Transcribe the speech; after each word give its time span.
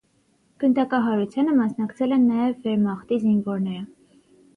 Գնդակահարությանը 0.61 1.53
մասնակցել 1.59 2.15
են 2.17 2.25
նաև 2.31 2.55
վերմախտի 2.69 3.21
զինվորները։ 3.27 3.85